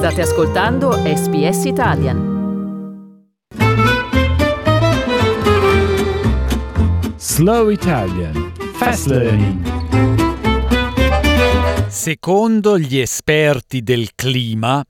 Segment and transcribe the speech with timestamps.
[0.00, 2.18] State ascoltando SBS Italian.
[7.16, 9.60] Slow Italian Fast Learning.
[11.88, 14.82] Secondo gli esperti del clima,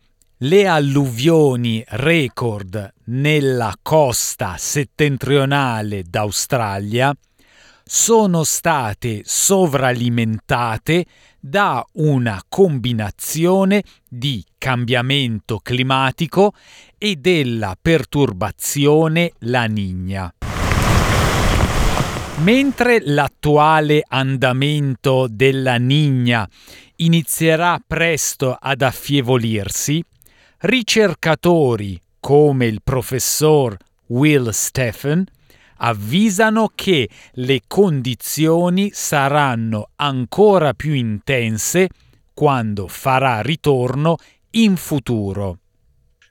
[0.42, 7.12] le alluvioni record nella costa settentrionale d'Australia
[7.92, 11.06] sono state sovralimentate
[11.40, 16.52] da una combinazione di cambiamento climatico
[16.96, 20.32] e della perturbazione La Niña.
[22.44, 26.48] Mentre l'attuale andamento della Niña
[26.96, 30.00] inizierà presto ad affievolirsi,
[30.58, 35.26] ricercatori come il professor Will Steffen
[35.82, 41.88] avvisano che le condizioni saranno ancora più intense
[42.32, 44.16] quando farà ritorno
[44.52, 45.58] in futuro.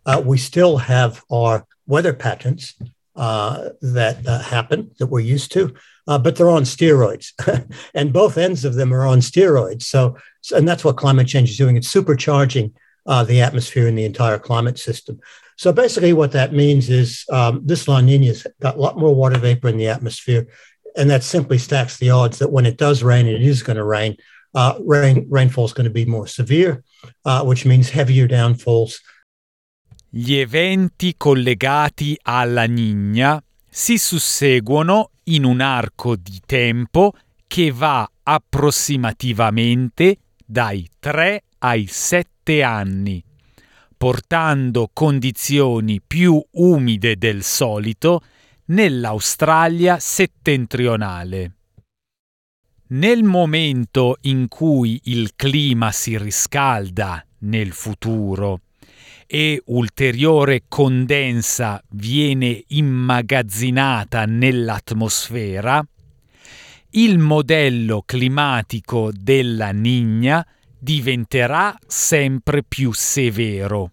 [0.05, 2.75] Uh, we still have our weather patterns
[3.15, 5.73] uh, that uh, happen that we're used to,
[6.07, 7.33] uh, but they're on steroids,
[7.93, 9.83] and both ends of them are on steroids.
[9.83, 10.15] So,
[10.55, 11.75] and that's what climate change is doing.
[11.75, 12.73] It's supercharging
[13.05, 15.19] uh, the atmosphere in the entire climate system.
[15.59, 19.37] So basically, what that means is um, this La Nina's got a lot more water
[19.37, 20.47] vapor in the atmosphere,
[20.95, 23.83] and that simply stacks the odds that when it does rain, it is going to
[23.83, 24.15] rain,
[24.55, 26.81] uh, rain rainfall is going to be more severe,
[27.25, 29.01] uh, which means heavier downfalls.
[30.09, 37.11] Gli eventi collegati alla Nina si susseguono in un arco di tempo
[37.47, 43.21] che va approssimativamente dai 3 ai 7 anni
[43.99, 48.21] portando condizioni più umide del solito
[48.67, 51.55] nell'Australia settentrionale.
[52.91, 58.61] Nel momento in cui il clima si riscalda nel futuro
[59.27, 65.85] e ulteriore condensa viene immagazzinata nell'atmosfera,
[66.91, 70.47] il modello climatico della Nigna
[70.79, 73.91] diventerà sempre più severo.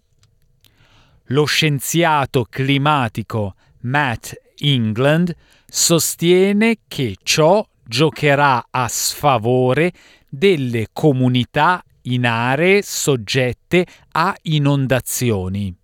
[1.31, 9.91] Lo scienziato climatico Matt England sostiene che ciò giocherà a sfavore
[10.29, 15.75] delle comunità in aree soggette a inondazioni.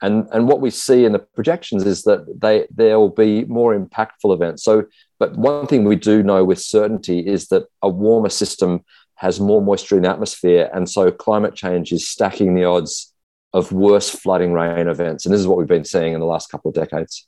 [0.00, 3.76] And, and what we see in the projections is that they, there will be more
[3.76, 4.64] impactful events.
[4.64, 4.86] So,
[5.18, 9.60] but one thing we do know with certainty is that a warmer system has more
[9.60, 10.68] moisture in the atmosphere.
[10.72, 13.12] And so climate change is stacking the odds
[13.50, 15.24] of worse flooding rain events.
[15.24, 17.26] And this is what we've been seeing in the last couple of decades.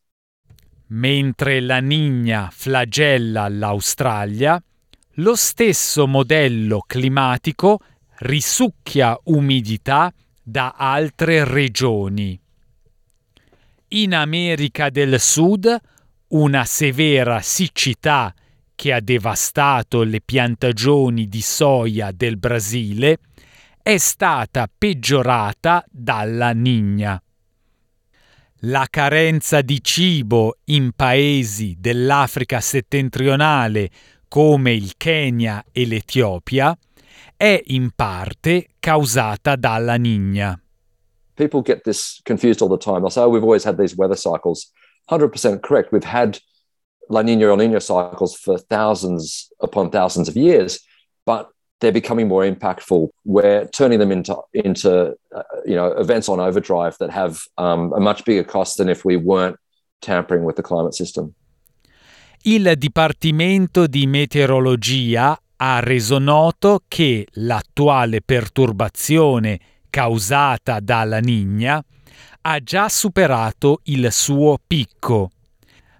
[0.92, 4.60] Mentre la Nigna flagella l'Australia,
[5.14, 7.78] lo stesso modello climatico
[8.20, 12.38] risucchia umidità da altre regioni.
[13.92, 15.80] In America del Sud
[16.28, 18.32] una severa siccità
[18.74, 23.18] che ha devastato le piantagioni di soia del Brasile,
[23.82, 27.20] è stata peggiorata dalla Nigna.
[28.64, 33.90] La carenza di cibo in paesi dell'Africa settentrionale
[34.28, 36.76] come il Kenya e l'Etiopia
[37.36, 40.60] è in parte causata dalla Nigna.
[41.34, 43.00] People get this confused all the time.
[43.00, 44.70] They'll say, oh, we've always had these weather cycles.
[45.10, 45.90] 100% correct.
[45.90, 46.38] We've had
[47.08, 50.80] La Nina El Nino cycles for thousands upon thousands of years,
[51.24, 51.48] but
[51.80, 53.08] they're becoming more impactful.
[53.24, 58.00] We're turning them into into uh, you know events on overdrive that have um, a
[58.00, 59.56] much bigger cost than if we weren't
[60.00, 61.34] tampering with the climate system.
[62.42, 69.58] Il Dipartimento di Meteorologia ha reso noto che l'attuale perturbazione
[69.90, 71.82] causata dalla Nigna
[72.42, 75.30] ha già superato il suo picco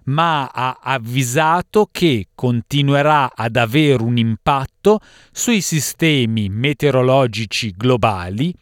[0.05, 4.99] ma ha avvisato che continuerà ad avere un impatto
[5.31, 8.53] sui sistemi meteorologici globali,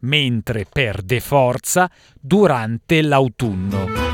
[0.00, 1.90] mentre perde forza
[2.20, 4.13] durante l'autunno.